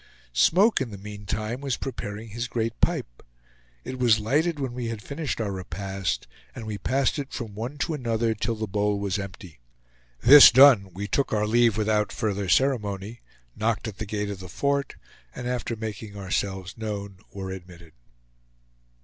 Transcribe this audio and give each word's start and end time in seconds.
Smoke 0.33 0.81
in 0.81 0.89
the 0.89 0.97
meantime 0.97 1.61
was 1.61 1.77
preparing 1.77 2.29
his 2.29 2.47
great 2.47 2.81
pipe. 2.81 3.21
It 3.83 3.99
was 3.99 4.19
lighted 4.19 4.59
when 4.59 4.73
we 4.73 4.87
had 4.87 4.99
finished 4.99 5.39
our 5.39 5.51
repast, 5.51 6.25
and 6.55 6.65
we 6.65 6.79
passed 6.79 7.19
it 7.19 7.31
from 7.31 7.53
one 7.53 7.77
to 7.77 7.93
another 7.93 8.33
till 8.33 8.55
the 8.55 8.65
bowl 8.65 8.99
was 8.99 9.19
empty. 9.19 9.59
This 10.19 10.49
done, 10.49 10.91
we 10.91 11.07
took 11.07 11.31
our 11.31 11.45
leave 11.45 11.77
without 11.77 12.11
further 12.11 12.49
ceremony, 12.49 13.21
knocked 13.55 13.87
at 13.87 13.97
the 13.99 14.07
gate 14.07 14.31
of 14.31 14.39
the 14.39 14.49
fort, 14.49 14.95
and 15.35 15.47
after 15.47 15.75
making 15.75 16.17
ourselves 16.17 16.79
known 16.79 17.17
were 17.31 17.51
admitted. 17.51 17.93